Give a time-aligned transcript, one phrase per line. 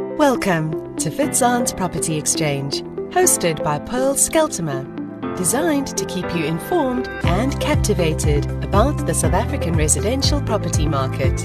[0.00, 4.84] Welcome to Fitzan's Property Exchange, hosted by Pearl Skeltimer,
[5.36, 11.38] designed to keep you informed and captivated about the South African residential property market.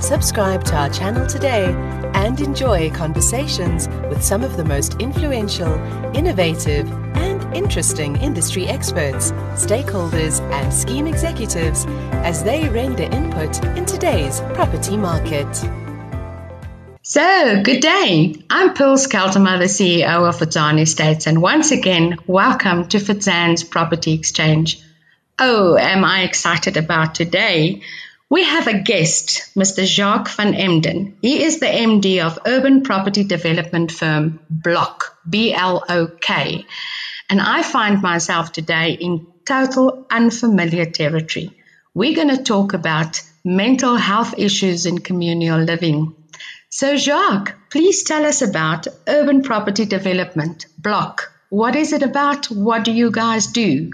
[0.00, 1.66] Subscribe to our channel today
[2.14, 5.72] and enjoy conversations with some of the most influential,
[6.14, 11.84] innovative, and interesting industry experts, stakeholders, and scheme executives
[12.24, 15.81] as they render input in today's property market.
[17.14, 18.36] So, good day.
[18.48, 24.14] I'm Pearl Skeltimer, the CEO of Fitzan Estates, and once again, welcome to Fitzan's Property
[24.14, 24.80] Exchange.
[25.38, 27.82] Oh, am I excited about today?
[28.30, 29.84] We have a guest, Mr.
[29.84, 31.18] Jacques van Embden.
[31.20, 36.64] He is the MD of urban property development firm Blok, B L O K.
[37.28, 41.50] And I find myself today in total unfamiliar territory.
[41.92, 46.16] We're going to talk about mental health issues in communal living.
[46.74, 51.30] So, Jacques, please tell us about urban property development, Blok.
[51.50, 52.46] What is it about?
[52.46, 53.90] What do you guys do?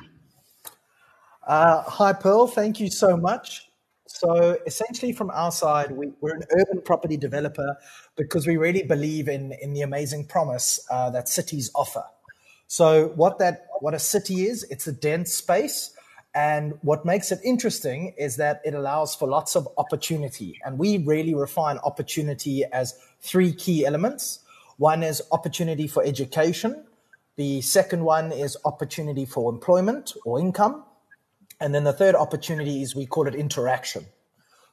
[1.45, 2.47] Uh, hi, Pearl.
[2.47, 3.69] Thank you so much.
[4.07, 7.77] So, essentially, from our side, we, are an urban property developer
[8.15, 12.05] because we really believe in, in the amazing promise uh, that cities offer.
[12.69, 15.91] So, what that what a city is, it's a dense space
[16.39, 20.61] and what makes it interesting is that it allows for lots of opportunity.
[20.65, 24.39] And we really refine opportunity as three key elements.
[24.77, 26.85] One is opportunity for education.
[27.35, 30.85] The second one is opportunity for employment or income.
[31.59, 34.07] And then the third opportunity is we call it interaction.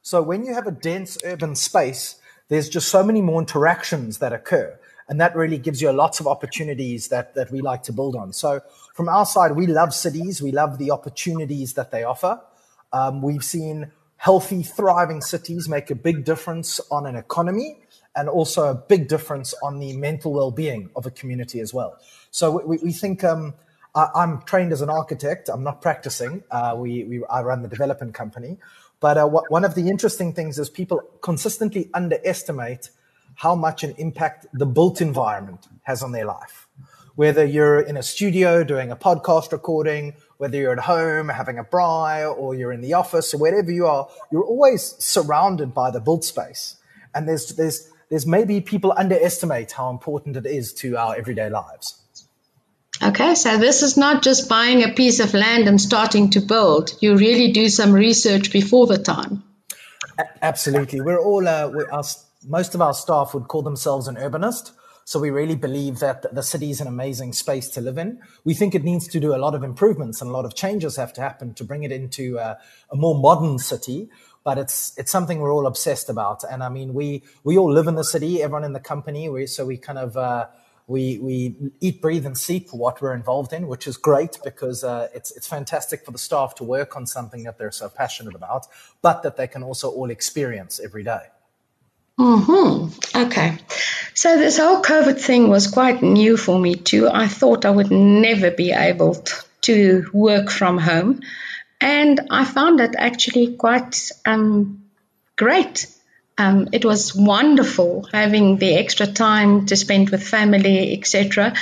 [0.02, 4.32] So when you have a dense urban space, there's just so many more interactions that
[4.32, 4.78] occur.
[5.08, 8.32] And that really gives you lots of opportunities that, that we like to build on.
[8.32, 8.60] So
[8.94, 10.42] from our side, we love cities.
[10.42, 12.40] We love the opportunities that they offer.
[12.92, 17.78] Um, we've seen healthy, thriving cities make a big difference on an economy
[18.16, 21.98] and also a big difference on the mental well-being of a community as well.
[22.30, 23.54] So we, we think um,
[23.94, 25.48] I, am trained as an architect.
[25.48, 26.42] I'm not practicing.
[26.50, 28.56] Uh, we, we, I run the development company.
[29.00, 32.90] But uh, what, one of the interesting things is people consistently underestimate
[33.36, 36.66] how much an impact the built environment has on their life.
[37.14, 41.64] Whether you're in a studio doing a podcast recording, whether you're at home having a
[41.64, 46.00] braai or you're in the office or wherever you are, you're always surrounded by the
[46.00, 46.76] built space.
[47.14, 52.02] And there's, there's, there's maybe people underestimate how important it is to our everyday lives.
[53.02, 56.96] Okay, so this is not just buying a piece of land and starting to build.
[57.00, 59.42] You really do some research before the time.
[60.40, 61.02] Absolutely.
[61.02, 62.04] We're all, uh, we're, our,
[62.46, 64.72] most of our staff would call themselves an urbanist.
[65.04, 68.20] So we really believe that the city is an amazing space to live in.
[68.44, 70.96] We think it needs to do a lot of improvements and a lot of changes
[70.96, 72.58] have to happen to bring it into a,
[72.90, 74.08] a more modern city.
[74.42, 76.42] But it's it's something we're all obsessed about.
[76.44, 78.42] And I mean, we we all live in the city.
[78.42, 79.28] Everyone in the company.
[79.28, 80.16] We so we kind of.
[80.16, 80.46] Uh,
[80.88, 85.08] we we eat, breathe, and sleep what we're involved in, which is great because uh,
[85.12, 88.66] it's it's fantastic for the staff to work on something that they're so passionate about,
[89.02, 91.22] but that they can also all experience every day.
[92.18, 92.88] Hmm.
[93.14, 93.58] Okay.
[94.14, 97.08] So this whole COVID thing was quite new for me too.
[97.08, 99.22] I thought I would never be able
[99.62, 101.20] to work from home,
[101.80, 104.84] and I found it actually quite um,
[105.36, 105.86] great.
[106.38, 111.54] Um, it was wonderful having the extra time to spend with family, etc.,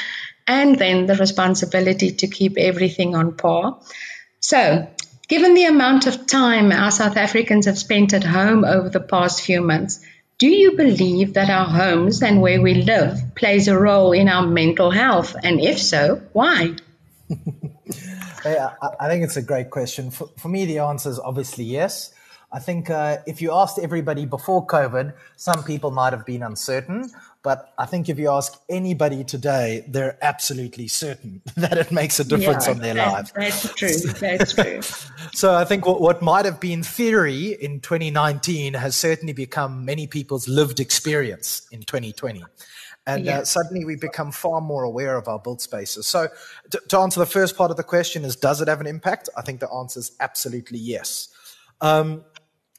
[0.46, 3.80] and then the responsibility to keep everything on par.
[4.40, 4.88] So,
[5.26, 9.40] given the amount of time our South Africans have spent at home over the past
[9.42, 10.00] few months,
[10.38, 14.46] do you believe that our homes and where we live plays a role in our
[14.46, 15.36] mental health?
[15.42, 16.74] And if so, why?
[18.44, 20.10] I, think it's a great question.
[20.10, 22.12] For, for, me, the answer is obviously yes.
[22.52, 27.10] I think uh, if you asked everybody before COVID, some people might have been uncertain.
[27.44, 32.24] But I think if you ask anybody today, they're absolutely certain that it makes a
[32.24, 33.32] difference yeah, on their that, lives.
[33.36, 34.12] That's true.
[34.12, 34.80] That's true.
[35.34, 40.06] so I think what, what might have been theory in 2019 has certainly become many
[40.06, 42.42] people's lived experience in 2020.
[43.06, 43.40] And yeah.
[43.40, 46.06] uh, suddenly we become far more aware of our built spaces.
[46.06, 46.28] So,
[46.70, 49.28] to, to, answer the first part of the question is, does it have an impact?
[49.36, 51.28] I think the answer is absolutely yes.
[51.82, 52.24] Um,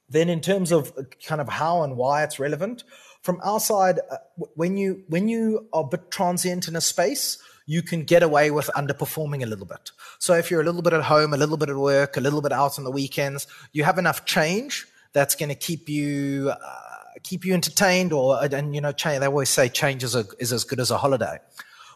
[0.09, 2.83] then, in terms of uh, kind of how and why it's relevant,
[3.25, 4.17] from our side, uh,
[4.53, 8.51] when you when you are a bit transient in a space, you can get away
[8.51, 9.91] with underperforming a little bit.
[10.19, 12.43] So if you're a little bit at home, a little bit at work, a little
[12.43, 16.85] bit out on the weekends, you have enough change that's going to keep you uh,
[17.23, 18.13] keep you entertained.
[18.13, 20.91] Or and you know, change, they always say change is, a, is as good as
[20.91, 21.39] a holiday.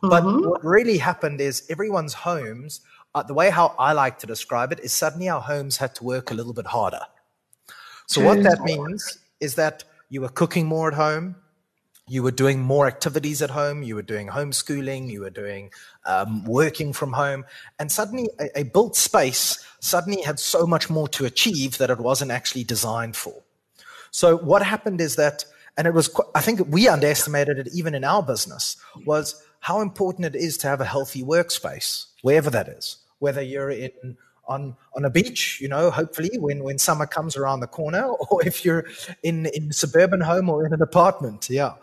[0.02, 0.10] Mm-hmm.
[0.10, 2.82] But what really happened is everyone's homes.
[3.14, 6.04] Uh, the way how I like to describe it is suddenly our homes had to
[6.04, 7.02] work a little bit harder.
[8.08, 11.36] So what that means is that you were cooking more at home.
[12.10, 15.70] you were doing more activities at home, you were doing homeschooling, you were doing
[16.06, 17.46] um, working from home,
[17.78, 22.00] and suddenly a, a built space suddenly had so much more to achieve that it
[22.00, 23.44] wasn't actually designed for.
[24.12, 25.46] So what happened is that,
[25.78, 28.76] and it was, I think we underestimated it even in our business,
[29.06, 33.70] was how important it is to have a healthy workspace, wherever that is, whether you're
[33.70, 34.18] in
[34.50, 38.46] on on a beach, you know, hopefully when when summer comes around the corner, or
[38.46, 38.86] if you're
[39.24, 41.74] in in suburban home or in an apartment, yeah.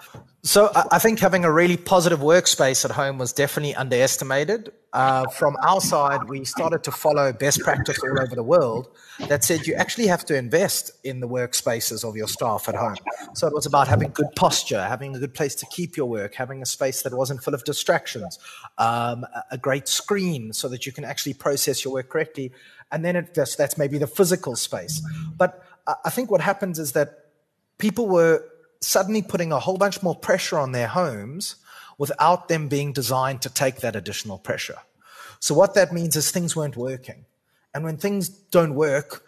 [0.47, 4.71] So I think having a really positive workspace at home was definitely underestimated.
[4.93, 8.89] Uh, from our side, we started to follow best practice all over the world
[9.27, 12.95] that said you actually have to invest in the workspaces of your staff at home.
[13.35, 16.37] So it was about having good posture, having a good place to keep your work,
[16.37, 18.39] having a space that wasn't full of distractions,
[18.79, 22.53] um, a great screen so that you can actually process your work correctly.
[22.93, 25.03] And then it, that's, that's maybe the physical space.
[25.37, 25.61] But
[26.05, 27.31] I think what happens is that
[27.79, 28.45] people were
[28.81, 31.57] suddenly putting a whole bunch more pressure on their homes
[31.99, 34.79] without them being designed to take that additional pressure.
[35.41, 37.25] So what that means is things weren't working.
[37.75, 39.23] And when things don't work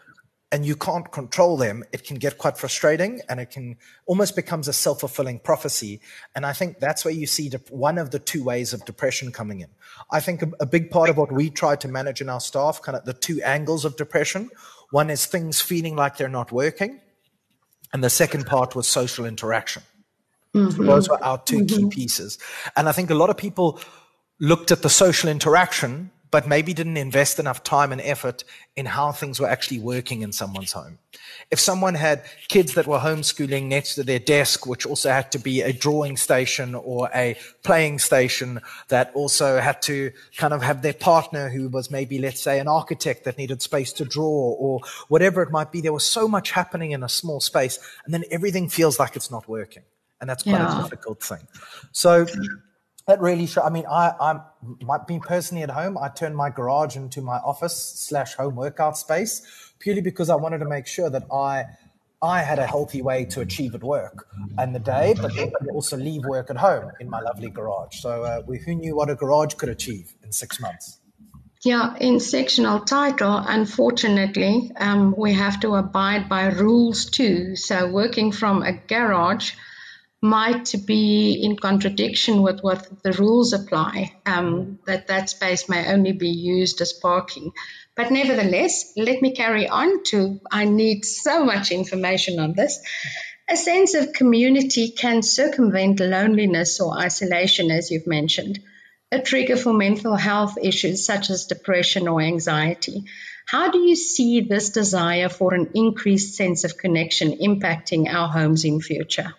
[0.51, 4.69] and you can't control them, it can get quite frustrating and it can almost becomes
[4.69, 6.01] a self-fulfilling prophecy.
[6.35, 9.61] And I think that's where you see one of the two ways of depression coming
[9.61, 9.69] in.
[10.11, 12.81] I think a, a big part of what we try to manage in our staff,
[12.81, 14.51] kind of the two angles of depression.
[14.91, 17.01] One is things feeling like they're not working
[17.93, 19.83] and the second part was social interaction.
[20.55, 20.87] Mm-hmm.
[20.87, 21.67] Those were our 2 mm-hmm.
[21.67, 22.39] key pieces.
[22.77, 23.81] And I think a lot of people
[24.41, 28.45] looked at the social interaction, but maybe didn't invest enough time and effort
[28.77, 30.99] in how things were actually working in someone's home.
[31.51, 35.39] If someone had kids that were homeschooling next to their desk, which also had to
[35.39, 40.83] be a drawing station or a playing station that also had to kind of have
[40.83, 44.29] their partner who was maybe, let's say, an architect that needed space to draw
[44.59, 48.13] or whatever it might be, there was so much happening in a small space and
[48.13, 49.83] then everything feels like it's not working.
[50.21, 50.81] And that's quite yeah.
[50.81, 51.47] a difficult thing.
[51.93, 52.27] So
[53.09, 53.63] that really show.
[53.63, 54.43] I mean, I, I'm
[54.83, 55.99] might be personally at home.
[55.99, 59.43] I turned my garage into my office slash home workout space
[59.81, 61.65] purely because I wanted to make sure that I
[62.21, 64.27] I had a healthy way to achieve at work
[64.59, 65.33] and the day, but
[65.73, 68.01] also leave work at home in my lovely garage.
[68.01, 70.99] So uh, we, who knew what a garage could achieve in six months?
[71.63, 77.57] Yeah, in sectional title, unfortunately, um, we have to abide by rules too.
[77.57, 79.53] So working from a garage
[80.21, 86.13] might be in contradiction with what the rules apply, um, that that space may only
[86.13, 87.53] be used as parking.
[87.95, 92.81] But nevertheless, let me carry on to, I need so much information on this.
[93.49, 98.59] A sense of community can circumvent loneliness or isolation, as you've mentioned,
[99.11, 103.05] a trigger for mental health issues such as depression or anxiety.
[103.47, 108.65] How do you see this desire for an increased sense of connection impacting our homes
[108.65, 109.33] in future?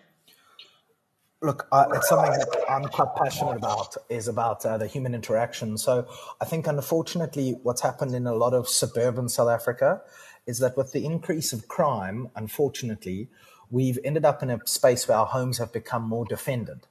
[1.41, 5.77] Look, uh, it's something that I'm quite passionate about is about uh, the human interaction.
[5.77, 6.05] So
[6.41, 10.01] I think, unfortunately, what's happened in a lot of suburban South Africa
[10.45, 13.29] is that with the increase of crime, unfortunately,
[13.69, 16.87] we've ended up in a space where our homes have become more defended.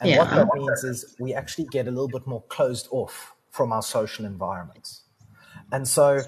[0.00, 0.18] And yeah.
[0.18, 3.82] what that means is we actually get a little bit more closed off from our
[3.82, 5.01] social environments.
[5.72, 6.20] And so,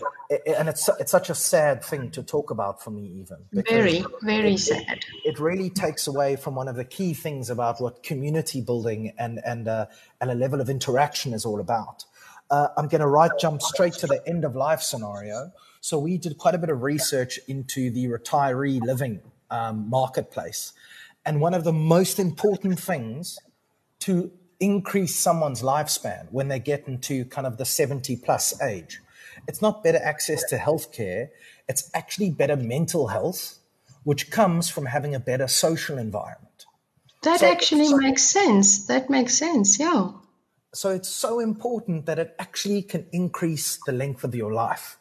[0.46, 3.36] and it's it's such a sad thing to talk about for me, even.
[3.52, 5.04] Very, very it, sad.
[5.22, 9.42] It, really takes away from one of the key things about what community building and
[9.44, 9.86] and uh,
[10.22, 12.06] and a level of interaction is all about.
[12.50, 15.52] Uh, I'm going to right jump straight to the end of life scenario.
[15.82, 19.20] So we did quite a bit of research into the retiree living
[19.50, 20.72] um, marketplace,
[21.26, 23.38] and one of the most important things
[24.00, 29.00] to increase someone's lifespan when they get into kind of the 70 plus age
[29.46, 31.28] it's not better access to healthcare.
[31.68, 33.58] It's actually better mental health,
[34.04, 36.66] which comes from having a better social environment.
[37.22, 38.86] That so, actually so, makes sense.
[38.86, 39.78] That makes sense.
[39.78, 40.10] Yeah.
[40.74, 44.98] So it's so important that it actually can increase the length of your life.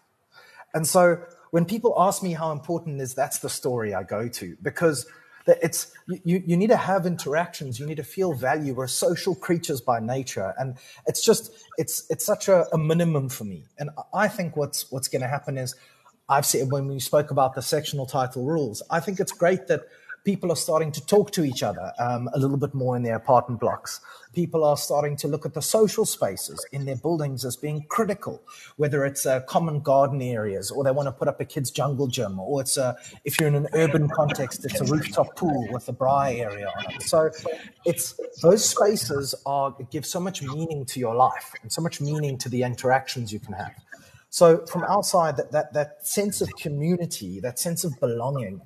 [0.74, 4.58] And so when people ask me how important is, that's the story I go to
[4.62, 5.06] because
[5.46, 7.80] that it's you, you need to have interactions.
[7.80, 8.74] You need to feel value.
[8.74, 10.54] We're social creatures by nature.
[10.58, 10.76] And
[11.08, 13.66] it's just it's it's such a, a minimum for me.
[13.78, 15.76] And i think what's what's going to happen is
[16.30, 19.82] i've said when we spoke about the sectional title rules i think it's great that
[20.24, 23.16] people are starting to talk to each other um, a little bit more in their
[23.16, 24.00] apartment blocks.
[24.34, 28.42] People are starting to look at the social spaces in their buildings as being critical,
[28.78, 32.08] whether it's uh, common garden areas or they want to put up a kids' jungle
[32.08, 35.88] gym, or it's a, if you're in an urban context, it's a rooftop pool with
[35.90, 37.04] a braai area on it.
[37.04, 37.30] So
[37.86, 42.38] it's those spaces are give so much meaning to your life and so much meaning
[42.40, 43.74] to the interactions you can have.
[44.34, 48.62] So from outside, that, that, that sense of community, that sense of belonging,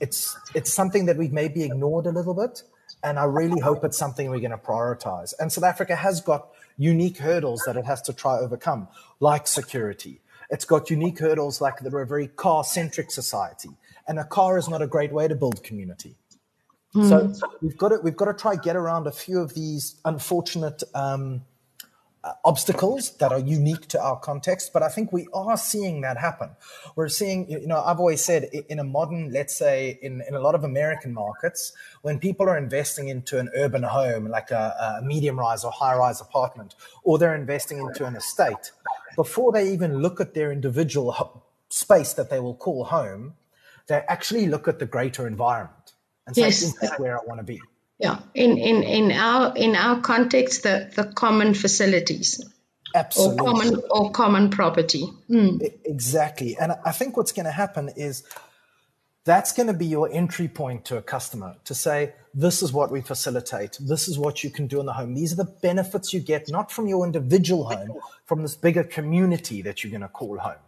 [0.00, 2.64] it's, it's something that we've maybe ignored a little bit.
[3.04, 5.32] And I really hope it's something we're going to prioritize.
[5.38, 8.88] And South Africa has got unique hurdles that it has to try overcome,
[9.20, 10.20] like security.
[10.50, 13.70] It's got unique hurdles like that we're a very car centric society.
[14.08, 16.16] And a car is not a great way to build community.
[16.96, 17.08] Mm.
[17.08, 20.82] So we've got to, we've got to try get around a few of these unfortunate
[20.96, 21.42] um,
[22.24, 26.16] uh, obstacles that are unique to our context, but I think we are seeing that
[26.16, 26.50] happen.
[26.94, 30.40] We're seeing, you know, I've always said in a modern, let's say, in, in a
[30.40, 35.04] lot of American markets, when people are investing into an urban home, like a, a
[35.04, 38.70] medium rise or high rise apartment, or they're investing into an estate,
[39.16, 43.34] before they even look at their individual space that they will call home,
[43.88, 45.94] they actually look at the greater environment
[46.26, 46.72] and say, yes.
[46.80, 47.60] that's where I want to be.
[47.98, 52.44] Yeah, in, in, in our in our context, the, the common facilities.
[52.94, 53.38] Absolutely.
[53.38, 55.04] Or common or common property.
[55.30, 55.62] Mm.
[55.84, 56.56] Exactly.
[56.60, 58.24] And I think what's going to happen is
[59.24, 62.90] that's going to be your entry point to a customer to say, this is what
[62.90, 63.78] we facilitate.
[63.80, 65.14] This is what you can do in the home.
[65.14, 69.62] These are the benefits you get, not from your individual home, from this bigger community
[69.62, 70.60] that you're going to call home.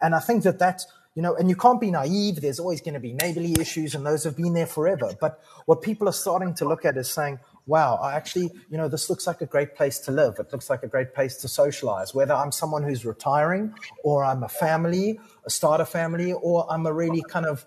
[0.00, 2.40] And I think that that's you know, and you can't be naive.
[2.40, 5.14] There's always going to be neighborly issues, and those have been there forever.
[5.20, 8.88] But what people are starting to look at is saying, wow, I actually, you know,
[8.88, 10.36] this looks like a great place to live.
[10.38, 14.42] It looks like a great place to socialize, whether I'm someone who's retiring or I'm
[14.42, 17.64] a family, a starter family, or I'm a really kind of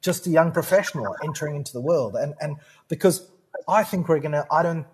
[0.00, 2.16] just a young professional entering into the world.
[2.16, 2.56] And, and
[2.88, 3.28] because
[3.68, 4.86] I think we're going to, I don't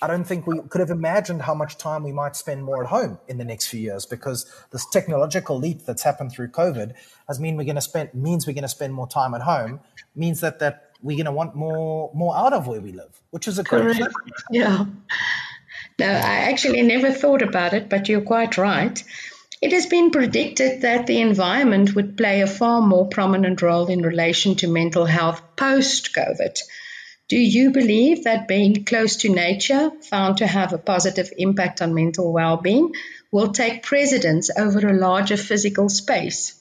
[0.00, 2.88] I don't think we could have imagined how much time we might spend more at
[2.88, 6.94] home in the next few years because this technological leap that's happened through COVID
[7.26, 9.80] has mean we're going to spend means we're going to spend more time at home
[10.14, 13.48] means that that we're going to want more more out of where we live, which
[13.48, 14.08] is a great thing.
[14.50, 14.86] Yeah.
[15.98, 19.02] No, I actually never thought about it, but you're quite right.
[19.60, 24.02] It has been predicted that the environment would play a far more prominent role in
[24.02, 26.56] relation to mental health post COVID.
[27.28, 31.92] Do you believe that being close to nature, found to have a positive impact on
[31.92, 32.94] mental well being,
[33.30, 36.58] will take precedence over a larger physical space?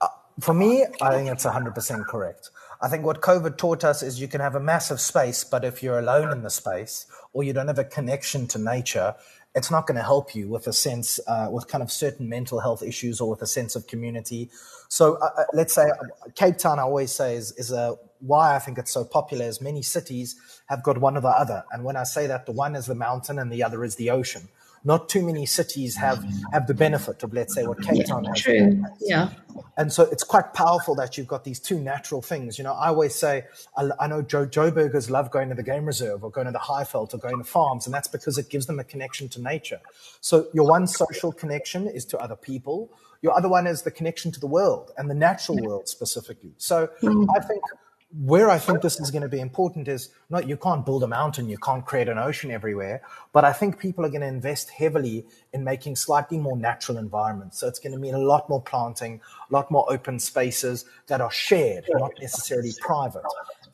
[0.00, 0.08] Uh,
[0.40, 2.48] for me, I think it's 100% correct.
[2.80, 5.82] I think what COVID taught us is you can have a massive space, but if
[5.82, 9.16] you're alone in the space or you don't have a connection to nature,
[9.54, 12.60] it's not going to help you with a sense, uh, with kind of certain mental
[12.60, 14.48] health issues or with a sense of community.
[14.88, 18.54] So uh, uh let's say uh, Cape Town, I always say, is, is a why
[18.54, 21.64] I think it's so popular is many cities have got one or the other.
[21.72, 24.10] And when I say that, the one is the mountain and the other is the
[24.10, 24.48] ocean.
[24.84, 28.24] Not too many cities have have the benefit of, let's say, what Cape yeah, Town
[28.24, 28.40] has.
[28.40, 28.84] True.
[29.00, 29.30] Yeah.
[29.76, 32.58] And so it's quite powerful that you've got these two natural things.
[32.58, 33.44] You know, I always say,
[33.76, 36.60] I, I know Joe, Joburgers love going to the game reserve or going to the
[36.60, 39.80] Highveld or going to farms, and that's because it gives them a connection to nature.
[40.20, 42.90] So your one social connection is to other people.
[43.20, 46.52] Your other one is the connection to the world and the natural world specifically.
[46.56, 47.26] So mm.
[47.36, 47.62] I think
[48.10, 51.06] where I think this is going to be important is not you can't build a
[51.06, 53.02] mountain, you can't create an ocean everywhere,
[53.34, 57.58] but I think people are going to invest heavily in making slightly more natural environments.
[57.58, 61.20] So it's going to mean a lot more planting, a lot more open spaces that
[61.20, 63.24] are shared, not necessarily private.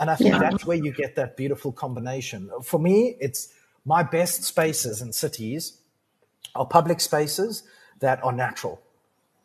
[0.00, 0.40] And I think yeah.
[0.40, 2.50] that's where you get that beautiful combination.
[2.64, 3.52] For me, it's
[3.84, 5.78] my best spaces in cities
[6.56, 7.62] are public spaces
[8.00, 8.80] that are natural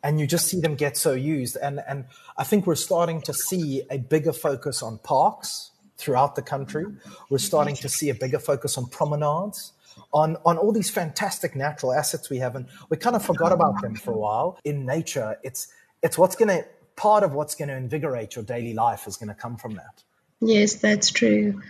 [0.02, 1.56] and you just see them get so used.
[1.56, 6.42] And and I think we're starting to see a bigger focus on parks throughout the
[6.42, 6.86] country.
[7.28, 9.72] We're starting to see a bigger focus on promenades,
[10.12, 13.80] on on all these fantastic natural assets we have, and we kind of forgot about
[13.82, 14.58] them for a while.
[14.64, 15.68] In nature, it's
[16.02, 16.64] it's what's going to
[16.96, 20.02] part of what's going to invigorate your daily life is going to come from that.
[20.40, 21.60] Yes, that's true.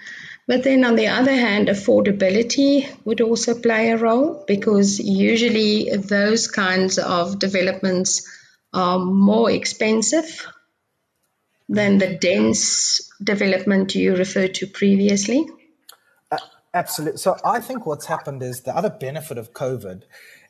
[0.47, 6.49] But then on the other hand, affordability would also play a role because usually those
[6.49, 8.29] kinds of developments
[8.73, 10.47] are more expensive
[11.69, 15.47] than the dense development you referred to previously.
[16.31, 16.39] Uh,
[16.75, 17.19] absolutely.
[17.19, 20.03] So I think what's happened is the other benefit of COVID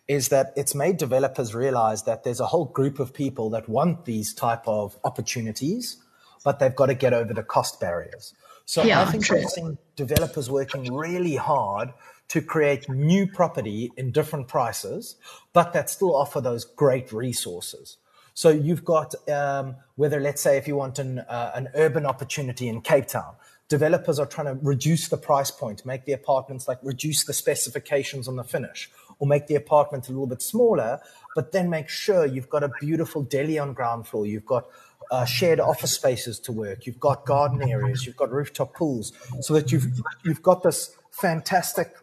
[0.08, 4.06] is that it's made developers realize that there's a whole group of people that want
[4.06, 5.98] these type of opportunities,
[6.42, 8.34] but they've got to get over the cost barriers.
[8.70, 9.38] So yeah, I think true.
[9.38, 11.92] we're seeing developers working really hard
[12.28, 15.16] to create new property in different prices,
[15.52, 17.96] but that still offer those great resources.
[18.32, 22.68] So you've got um, whether, let's say, if you want an, uh, an urban opportunity
[22.68, 23.34] in Cape Town,
[23.68, 28.28] developers are trying to reduce the price point, make the apartments like reduce the specifications
[28.28, 31.00] on the finish, or make the apartment a little bit smaller,
[31.34, 34.26] but then make sure you've got a beautiful deli on ground floor.
[34.26, 34.66] You've got
[35.10, 36.86] uh, shared office spaces to work.
[36.86, 38.06] You've got garden areas.
[38.06, 39.86] You've got rooftop pools, so that you've
[40.24, 41.94] you've got this fantastic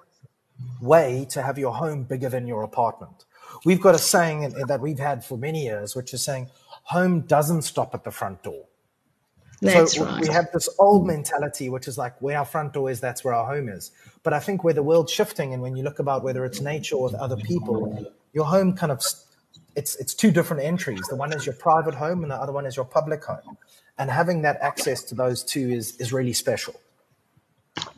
[0.81, 3.25] way to have your home bigger than your apartment.
[3.65, 6.49] We've got a saying that we've had for many years, which is saying,
[6.83, 8.65] "Home doesn't stop at the front door."
[9.61, 10.21] That's so right.
[10.21, 13.33] we have this old mentality, which is like where our front door is, that's where
[13.33, 13.91] our home is.
[14.21, 16.95] But I think where the world's shifting, and when you look about whether it's nature
[16.95, 19.01] or other people, your home kind of
[19.77, 21.01] it's it's two different entries.
[21.07, 23.57] The one is your private home, and the other one is your public home.
[23.97, 26.75] And having that access to those two is is really special.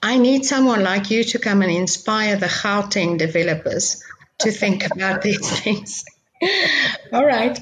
[0.03, 4.03] I need someone like you to come and inspire the Gauteng developers
[4.39, 6.03] to think about these things.
[7.13, 7.57] All right.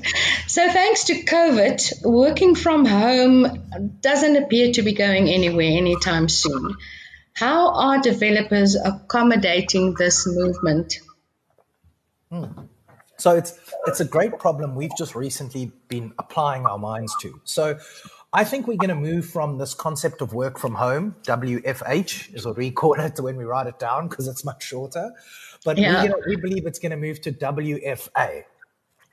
[0.48, 3.70] So, thanks to COVID, working from home
[4.02, 6.76] doesn't appear to be going anywhere anytime soon.
[7.34, 10.96] How are developers accommodating this movement?
[12.32, 12.67] Hmm.
[13.18, 17.40] So it's it's a great problem we've just recently been applying our minds to.
[17.44, 17.80] So
[18.34, 22.46] I think we're going to move from this concept of work from home, WFH is
[22.46, 25.12] what we call it when we write it down because it's much shorter.
[25.66, 26.04] But yeah.
[26.04, 28.44] we, we believe it's going to move to WFA,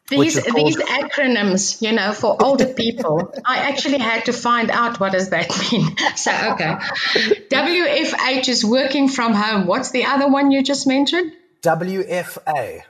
[0.09, 5.13] these these acronyms, you know, for older people, I actually had to find out what
[5.13, 5.97] does that mean.
[6.17, 6.75] So okay,
[7.51, 9.67] WFH is working from home.
[9.67, 11.33] What's the other one you just mentioned?
[11.63, 12.83] WFA.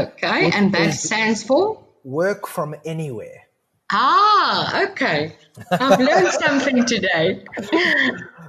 [0.00, 3.42] Okay, and that stands for work from anywhere.
[3.90, 5.36] Ah, okay.
[5.70, 7.44] I've learned something today.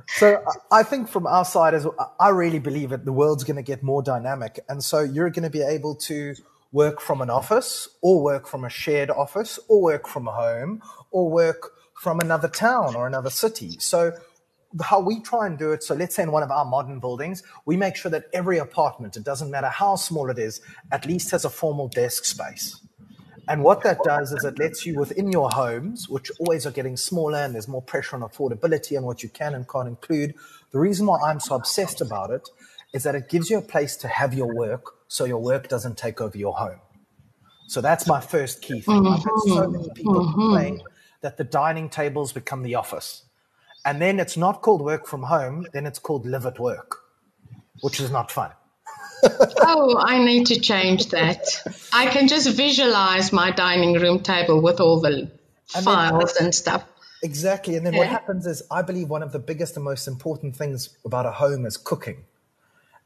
[0.07, 1.85] so I think from our side, as
[2.19, 5.43] I really believe that the world's going to get more dynamic, and so you're going
[5.43, 6.35] to be able to
[6.71, 10.81] work from an office or work from a shared office or work from home
[11.11, 13.77] or work from another town or another city.
[13.79, 14.13] So
[14.81, 15.83] how we try and do it.
[15.83, 19.15] So let's say in one of our modern buildings, we make sure that every apartment,
[19.17, 20.61] it doesn't matter how small it is,
[20.91, 22.79] at least has a formal desk space.
[23.47, 26.95] And what that does is it lets you within your homes, which always are getting
[26.95, 30.33] smaller and there's more pressure on affordability and what you can and can't include.
[30.71, 32.47] The reason why I'm so obsessed about it
[32.93, 35.97] is that it gives you a place to have your work so your work doesn't
[35.97, 36.79] take over your home.
[37.67, 39.03] So that's my first key thing.
[39.03, 39.07] Mm-hmm.
[39.07, 40.39] I've had so many people mm-hmm.
[40.39, 40.81] complain
[41.21, 43.25] that the dining tables become the office.
[43.85, 46.99] And then it's not called work from home, then it's called live at work,
[47.81, 48.51] which is not fun.
[49.23, 51.45] oh, I need to change that.
[51.93, 55.31] I can just visualize my dining room table with all the
[55.75, 56.85] and files then, and stuff.
[57.23, 57.75] Exactly.
[57.75, 57.99] And then yeah.
[57.99, 61.31] what happens is, I believe one of the biggest and most important things about a
[61.31, 62.25] home is cooking.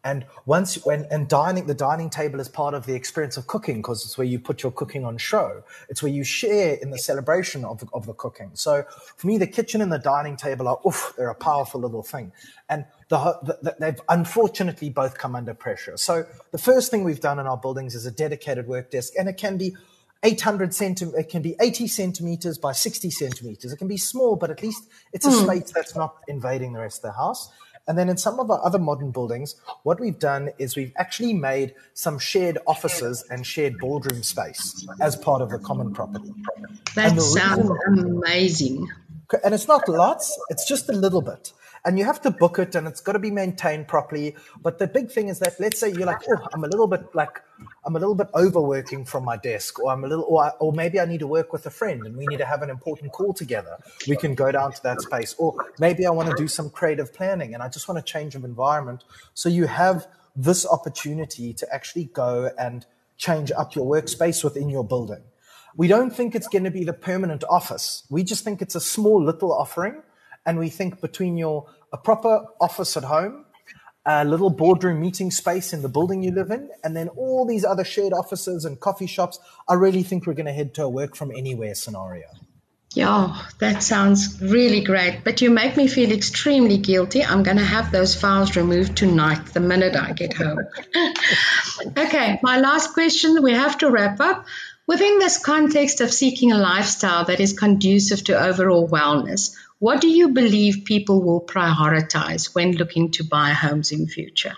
[0.04, 3.78] And once when and dining, the dining table is part of the experience of cooking
[3.78, 5.64] because it's where you put your cooking on show.
[5.90, 8.52] It's where you share in the celebration of the, of the cooking.
[8.54, 8.86] So
[9.18, 12.32] for me, the kitchen and the dining table are oof, they're a powerful little thing.
[12.70, 13.18] And the,
[13.62, 15.98] the, they've unfortunately both come under pressure.
[15.98, 19.28] So the first thing we've done in our buildings is a dedicated work desk, and
[19.28, 19.76] it can be
[20.24, 23.72] 800 centimeters, it can be 80 centimeters by 60 centimeters.
[23.72, 25.44] It can be small, but at least it's a mm.
[25.44, 27.52] space that's not invading the rest of the house.
[27.88, 31.34] And then in some of our other modern buildings, what we've done is we've actually
[31.34, 36.34] made some shared offices and shared boardroom space as part of the common property.
[36.95, 38.88] That sounds amazing.
[39.43, 41.52] And it's not lots, it's just a little bit
[41.88, 44.36] and you have to book it and it's got to be maintained properly.
[44.62, 47.15] But the big thing is that let's say you're like, oh, I'm a little bit
[47.15, 47.41] like,
[47.86, 50.73] I'm a little bit overworking from my desk, or I'm a little, or, I, or
[50.73, 53.13] maybe I need to work with a friend and we need to have an important
[53.13, 53.78] call together.
[54.06, 57.13] We can go down to that space, or maybe I want to do some creative
[57.13, 59.06] planning and I just want to change of environment.
[59.34, 64.84] So you have this opportunity to actually go and change up your workspace within your
[64.84, 65.23] building.
[65.78, 68.04] We don't think it's going to be the permanent office.
[68.10, 70.04] We just think it's a small little offering.
[70.48, 73.46] And we think between your a proper office at home,
[74.06, 77.66] a little boardroom meeting space in the building you live in, and then all these
[77.66, 79.40] other shared offices and coffee shops.
[79.68, 82.26] I really think we're going to head to a work from anywhere scenario.
[82.94, 85.24] Yeah, that sounds really great.
[85.24, 87.24] But you make me feel extremely guilty.
[87.24, 90.60] I'm going to have those files removed tonight, the minute I get home.
[91.98, 93.44] okay, my last question.
[93.44, 94.46] We have to wrap up.
[94.88, 100.08] Within this context of seeking a lifestyle that is conducive to overall wellness, what do
[100.08, 104.56] you believe people will prioritize when looking to buy homes in future?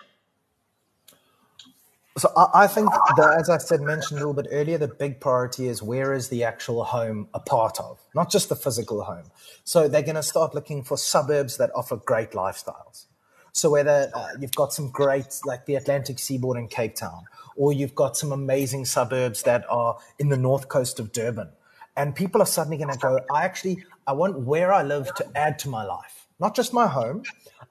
[2.17, 5.67] So I think that, as I said, mentioned a little bit earlier, the big priority
[5.67, 9.31] is where is the actual home a part of, not just the physical home.
[9.63, 13.05] So they're going to start looking for suburbs that offer great lifestyles.
[13.53, 17.23] So whether uh, you've got some great, like the Atlantic seaboard in Cape Town,
[17.55, 21.49] or you've got some amazing suburbs that are in the north coast of Durban,
[21.95, 25.37] and people are suddenly going to go, I actually, I want where I live to
[25.37, 27.21] add to my life, not just my home.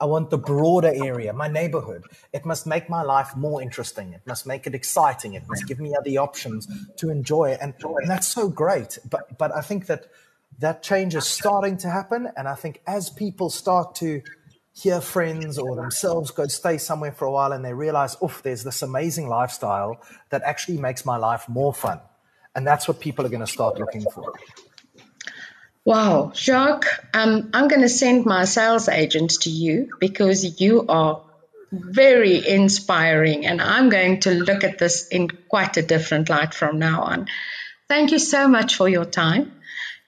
[0.01, 2.05] I want the broader area, my neighborhood.
[2.33, 4.13] It must make my life more interesting.
[4.13, 5.35] It must make it exciting.
[5.35, 7.59] It must give me other options to enjoy.
[7.61, 9.01] And, and that's so great.
[9.11, 10.07] But, but I think that
[10.61, 12.29] that change is starting to happen.
[12.37, 14.23] And I think as people start to
[14.73, 18.63] hear friends or themselves go stay somewhere for a while and they realize, oof, there's
[18.63, 22.01] this amazing lifestyle that actually makes my life more fun.
[22.55, 24.33] And that's what people are going to start looking for.
[25.89, 31.23] Wow, Jacques, um, I'm going to send my sales agent to you because you are
[31.73, 36.79] very inspiring, and I'm going to look at this in quite a different light from
[36.79, 37.29] now on.
[37.89, 39.51] Thank you so much for your time.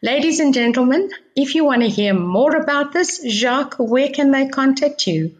[0.02, 4.48] Ladies and gentlemen, if you want to hear more about this, Jacques, where can they
[4.48, 5.34] contact you?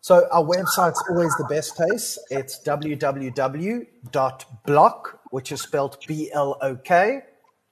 [0.00, 2.18] So our website's always the best place.
[2.32, 3.88] It's www.blok,
[5.30, 7.22] which is spelled B-L-O-K,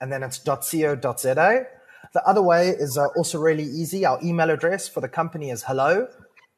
[0.01, 1.67] and then it's .co.za.
[2.13, 4.05] The other way is uh, also really easy.
[4.05, 6.09] Our email address for the company is hello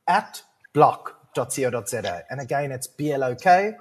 [0.08, 2.24] at blok.co.za.
[2.28, 3.78] And again, it's blok.co.za.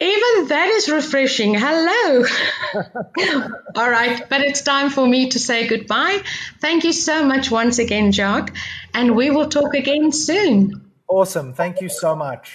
[0.00, 1.54] Even that is refreshing.
[1.54, 2.26] Hello.
[3.76, 6.20] All right, but it's time for me to say goodbye.
[6.60, 8.54] Thank you so much once again, Jacques,
[8.92, 10.90] and we will talk again soon.
[11.08, 11.54] Awesome.
[11.54, 12.54] Thank you so much.